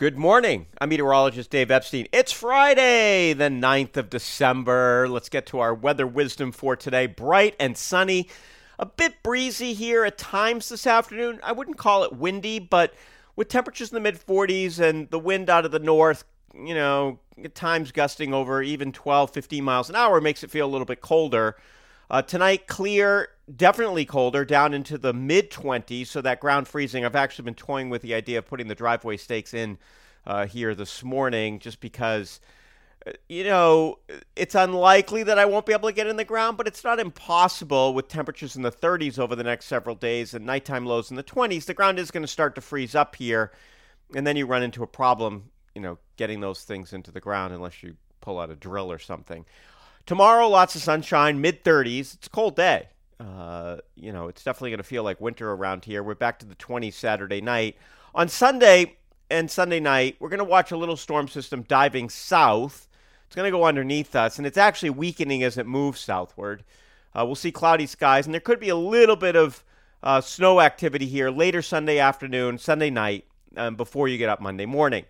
Good 0.00 0.16
morning. 0.16 0.64
I'm 0.80 0.88
meteorologist 0.88 1.50
Dave 1.50 1.70
Epstein. 1.70 2.06
It's 2.10 2.32
Friday, 2.32 3.34
the 3.34 3.50
9th 3.50 3.98
of 3.98 4.08
December. 4.08 5.06
Let's 5.06 5.28
get 5.28 5.44
to 5.48 5.58
our 5.58 5.74
weather 5.74 6.06
wisdom 6.06 6.52
for 6.52 6.74
today. 6.74 7.04
Bright 7.04 7.54
and 7.60 7.76
sunny. 7.76 8.30
A 8.78 8.86
bit 8.86 9.22
breezy 9.22 9.74
here 9.74 10.06
at 10.06 10.16
times 10.16 10.70
this 10.70 10.86
afternoon. 10.86 11.38
I 11.42 11.52
wouldn't 11.52 11.76
call 11.76 12.02
it 12.04 12.14
windy, 12.14 12.58
but 12.58 12.94
with 13.36 13.50
temperatures 13.50 13.90
in 13.90 13.94
the 13.94 14.00
mid 14.00 14.14
40s 14.14 14.80
and 14.80 15.10
the 15.10 15.18
wind 15.18 15.50
out 15.50 15.66
of 15.66 15.70
the 15.70 15.78
north, 15.78 16.24
you 16.54 16.72
know, 16.72 17.18
at 17.44 17.54
times 17.54 17.92
gusting 17.92 18.32
over 18.32 18.62
even 18.62 18.92
12, 18.92 19.32
15 19.32 19.62
miles 19.62 19.90
an 19.90 19.96
hour 19.96 20.18
makes 20.18 20.42
it 20.42 20.50
feel 20.50 20.64
a 20.64 20.72
little 20.72 20.86
bit 20.86 21.02
colder. 21.02 21.56
Uh, 22.08 22.22
tonight, 22.22 22.66
clear, 22.66 23.28
definitely 23.56 24.04
colder, 24.04 24.44
down 24.44 24.74
into 24.74 24.98
the 24.98 25.12
mid 25.12 25.50
20s. 25.50 26.06
So 26.06 26.20
that 26.20 26.40
ground 26.40 26.68
freezing, 26.68 27.04
I've 27.04 27.16
actually 27.16 27.44
been 27.44 27.54
toying 27.54 27.90
with 27.90 28.02
the 28.02 28.14
idea 28.14 28.38
of 28.38 28.46
putting 28.46 28.68
the 28.68 28.74
driveway 28.74 29.16
stakes 29.16 29.54
in 29.54 29.78
uh, 30.26 30.46
here 30.46 30.74
this 30.74 31.02
morning 31.02 31.58
just 31.58 31.80
because, 31.80 32.40
uh, 33.06 33.12
you 33.28 33.44
know, 33.44 33.98
it's 34.36 34.54
unlikely 34.54 35.22
that 35.24 35.38
I 35.38 35.46
won't 35.46 35.66
be 35.66 35.72
able 35.72 35.88
to 35.88 35.94
get 35.94 36.06
in 36.06 36.16
the 36.16 36.24
ground, 36.24 36.56
but 36.56 36.66
it's 36.66 36.84
not 36.84 37.00
impossible 37.00 37.94
with 37.94 38.08
temperatures 38.08 38.56
in 38.56 38.62
the 38.62 38.72
30s 38.72 39.18
over 39.18 39.34
the 39.34 39.44
next 39.44 39.66
several 39.66 39.94
days 39.94 40.34
and 40.34 40.44
nighttime 40.44 40.86
lows 40.86 41.10
in 41.10 41.16
the 41.16 41.24
20s. 41.24 41.64
The 41.64 41.74
ground 41.74 41.98
is 41.98 42.10
going 42.10 42.22
to 42.22 42.28
start 42.28 42.54
to 42.56 42.60
freeze 42.60 42.94
up 42.94 43.16
here, 43.16 43.52
and 44.14 44.26
then 44.26 44.36
you 44.36 44.46
run 44.46 44.62
into 44.62 44.82
a 44.82 44.86
problem, 44.86 45.50
you 45.74 45.80
know, 45.80 45.98
getting 46.16 46.40
those 46.40 46.64
things 46.64 46.92
into 46.92 47.10
the 47.10 47.20
ground 47.20 47.54
unless 47.54 47.82
you 47.82 47.96
pull 48.20 48.38
out 48.38 48.50
a 48.50 48.56
drill 48.56 48.92
or 48.92 48.98
something. 48.98 49.46
Tomorrow, 50.06 50.48
lots 50.48 50.74
of 50.74 50.82
sunshine, 50.82 51.40
mid 51.40 51.62
30s. 51.64 52.14
It's 52.14 52.26
a 52.26 52.30
cold 52.30 52.56
day. 52.56 52.88
Uh, 53.20 53.76
you 53.96 54.12
know, 54.12 54.28
it's 54.28 54.42
definitely 54.42 54.70
going 54.70 54.78
to 54.78 54.84
feel 54.84 55.04
like 55.04 55.20
winter 55.20 55.52
around 55.52 55.84
here. 55.84 56.02
We're 56.02 56.14
back 56.14 56.38
to 56.38 56.46
the 56.46 56.54
20s 56.54 56.94
Saturday 56.94 57.42
night. 57.42 57.76
On 58.14 58.28
Sunday 58.28 58.96
and 59.30 59.50
Sunday 59.50 59.78
night, 59.78 60.16
we're 60.18 60.30
going 60.30 60.38
to 60.38 60.44
watch 60.44 60.72
a 60.72 60.76
little 60.76 60.96
storm 60.96 61.28
system 61.28 61.62
diving 61.62 62.08
south. 62.08 62.88
It's 63.26 63.36
going 63.36 63.46
to 63.46 63.56
go 63.56 63.64
underneath 63.64 64.16
us, 64.16 64.38
and 64.38 64.46
it's 64.46 64.56
actually 64.56 64.90
weakening 64.90 65.42
as 65.42 65.58
it 65.58 65.66
moves 65.66 66.00
southward. 66.00 66.64
Uh, 67.14 67.24
we'll 67.26 67.34
see 67.34 67.52
cloudy 67.52 67.86
skies, 67.86 68.26
and 68.26 68.32
there 68.32 68.40
could 68.40 68.58
be 68.58 68.70
a 68.70 68.76
little 68.76 69.16
bit 69.16 69.36
of 69.36 69.62
uh, 70.02 70.22
snow 70.22 70.60
activity 70.60 71.06
here 71.06 71.30
later 71.30 71.60
Sunday 71.60 71.98
afternoon, 71.98 72.56
Sunday 72.56 72.88
night, 72.88 73.26
um, 73.56 73.76
before 73.76 74.08
you 74.08 74.16
get 74.16 74.30
up 74.30 74.40
Monday 74.40 74.66
morning 74.66 75.04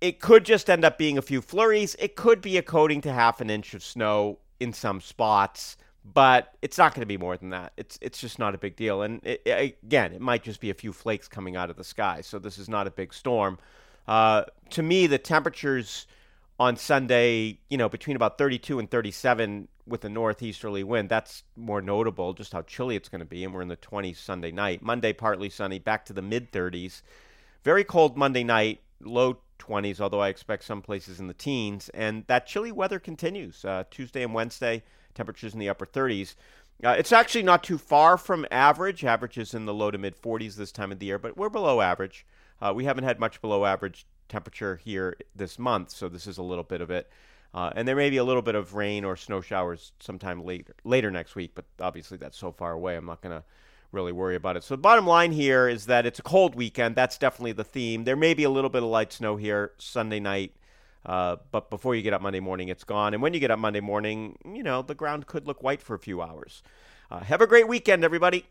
it 0.00 0.20
could 0.20 0.44
just 0.44 0.68
end 0.68 0.84
up 0.84 0.98
being 0.98 1.18
a 1.18 1.22
few 1.22 1.40
flurries. 1.40 1.96
It 1.98 2.16
could 2.16 2.40
be 2.40 2.56
a 2.56 2.62
coating 2.62 3.00
to 3.02 3.12
half 3.12 3.40
an 3.40 3.50
inch 3.50 3.74
of 3.74 3.84
snow 3.84 4.38
in 4.60 4.72
some 4.72 5.00
spots, 5.00 5.76
but 6.04 6.54
it's 6.62 6.78
not 6.78 6.94
going 6.94 7.02
to 7.02 7.06
be 7.06 7.16
more 7.16 7.36
than 7.36 7.50
that. 7.50 7.72
It's 7.76 7.98
it's 8.00 8.18
just 8.20 8.38
not 8.38 8.54
a 8.54 8.58
big 8.58 8.76
deal. 8.76 9.02
And 9.02 9.20
it, 9.24 9.42
it, 9.44 9.78
again, 9.82 10.12
it 10.12 10.20
might 10.20 10.42
just 10.42 10.60
be 10.60 10.70
a 10.70 10.74
few 10.74 10.92
flakes 10.92 11.28
coming 11.28 11.56
out 11.56 11.70
of 11.70 11.76
the 11.76 11.84
sky. 11.84 12.20
So 12.22 12.38
this 12.38 12.58
is 12.58 12.68
not 12.68 12.86
a 12.86 12.90
big 12.90 13.12
storm. 13.12 13.58
Uh, 14.06 14.44
to 14.70 14.82
me, 14.82 15.06
the 15.06 15.18
temperatures 15.18 16.06
on 16.58 16.76
Sunday, 16.76 17.58
you 17.68 17.76
know, 17.76 17.88
between 17.88 18.16
about 18.16 18.38
32 18.38 18.78
and 18.78 18.90
37 18.90 19.68
with 19.86 20.04
a 20.04 20.08
northeasterly 20.08 20.82
wind, 20.82 21.08
that's 21.08 21.44
more 21.56 21.80
notable. 21.80 22.32
Just 22.32 22.52
how 22.52 22.62
chilly 22.62 22.96
it's 22.96 23.08
going 23.08 23.20
to 23.20 23.26
be. 23.26 23.44
And 23.44 23.52
we're 23.52 23.62
in 23.62 23.68
the 23.68 23.76
20s 23.76 24.16
Sunday 24.16 24.50
night. 24.50 24.82
Monday, 24.82 25.12
partly 25.12 25.50
sunny, 25.50 25.78
back 25.78 26.04
to 26.06 26.12
the 26.12 26.22
mid 26.22 26.52
30s. 26.52 27.02
Very 27.64 27.84
cold 27.84 28.16
Monday 28.16 28.44
night, 28.44 28.80
low 29.00 29.38
20s, 29.58 30.00
although 30.00 30.20
I 30.20 30.28
expect 30.28 30.64
some 30.64 30.82
places 30.82 31.20
in 31.20 31.26
the 31.26 31.34
teens. 31.34 31.88
And 31.90 32.24
that 32.26 32.46
chilly 32.46 32.72
weather 32.72 32.98
continues 32.98 33.64
uh, 33.64 33.84
Tuesday 33.90 34.22
and 34.22 34.34
Wednesday, 34.34 34.82
temperatures 35.14 35.52
in 35.52 35.60
the 35.60 35.68
upper 35.68 35.86
30s. 35.86 36.34
Uh, 36.84 36.94
it's 36.96 37.12
actually 37.12 37.42
not 37.42 37.64
too 37.64 37.78
far 37.78 38.16
from 38.16 38.46
average. 38.50 39.04
Average 39.04 39.38
is 39.38 39.54
in 39.54 39.66
the 39.66 39.74
low 39.74 39.90
to 39.90 39.98
mid 39.98 40.20
40s 40.20 40.54
this 40.54 40.72
time 40.72 40.92
of 40.92 41.00
the 41.00 41.06
year, 41.06 41.18
but 41.18 41.36
we're 41.36 41.48
below 41.48 41.80
average. 41.80 42.24
Uh, 42.60 42.72
we 42.74 42.84
haven't 42.84 43.04
had 43.04 43.18
much 43.18 43.40
below 43.40 43.64
average 43.64 44.06
temperature 44.28 44.76
here 44.76 45.16
this 45.34 45.58
month, 45.58 45.90
so 45.90 46.08
this 46.08 46.26
is 46.26 46.38
a 46.38 46.42
little 46.42 46.64
bit 46.64 46.80
of 46.80 46.90
it. 46.90 47.10
Uh, 47.54 47.70
and 47.74 47.88
there 47.88 47.96
may 47.96 48.10
be 48.10 48.18
a 48.18 48.24
little 48.24 48.42
bit 48.42 48.54
of 48.54 48.74
rain 48.74 49.04
or 49.04 49.16
snow 49.16 49.40
showers 49.40 49.92
sometime 50.00 50.44
later 50.44 50.74
later 50.84 51.10
next 51.10 51.34
week, 51.34 51.52
but 51.54 51.64
obviously 51.80 52.18
that's 52.18 52.36
so 52.36 52.52
far 52.52 52.72
away. 52.72 52.96
I'm 52.96 53.06
not 53.06 53.22
going 53.22 53.36
to 53.36 53.44
really 53.92 54.12
worry 54.12 54.36
about 54.36 54.56
it. 54.56 54.64
So 54.64 54.74
the 54.74 54.82
bottom 54.82 55.06
line 55.06 55.32
here 55.32 55.68
is 55.68 55.86
that 55.86 56.06
it's 56.06 56.18
a 56.18 56.22
cold 56.22 56.54
weekend. 56.54 56.94
That's 56.94 57.18
definitely 57.18 57.52
the 57.52 57.64
theme. 57.64 58.04
There 58.04 58.16
may 58.16 58.34
be 58.34 58.44
a 58.44 58.50
little 58.50 58.70
bit 58.70 58.82
of 58.82 58.88
light 58.88 59.12
snow 59.12 59.36
here 59.36 59.72
Sunday 59.78 60.20
night, 60.20 60.54
uh, 61.06 61.36
but 61.50 61.70
before 61.70 61.94
you 61.94 62.02
get 62.02 62.12
up 62.12 62.20
Monday 62.20 62.40
morning, 62.40 62.68
it's 62.68 62.84
gone. 62.84 63.14
And 63.14 63.22
when 63.22 63.34
you 63.34 63.40
get 63.40 63.50
up 63.50 63.58
Monday 63.58 63.80
morning, 63.80 64.38
you 64.44 64.62
know, 64.62 64.82
the 64.82 64.94
ground 64.94 65.26
could 65.26 65.46
look 65.46 65.62
white 65.62 65.82
for 65.82 65.94
a 65.94 65.98
few 65.98 66.20
hours. 66.20 66.62
Uh, 67.10 67.20
have 67.20 67.40
a 67.40 67.46
great 67.46 67.66
weekend, 67.66 68.04
everybody. 68.04 68.44